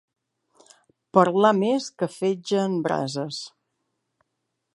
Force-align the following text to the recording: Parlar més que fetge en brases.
Parlar 1.17 1.51
més 1.59 1.91
que 1.99 2.11
fetge 2.17 2.63
en 2.65 2.81
brases. 2.89 3.43